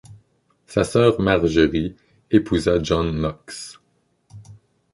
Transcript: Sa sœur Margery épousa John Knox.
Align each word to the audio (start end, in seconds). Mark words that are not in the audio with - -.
Sa 0.65 0.83
sœur 0.83 1.21
Margery 1.21 1.95
épousa 2.31 2.81
John 2.81 3.11
Knox. 3.19 3.79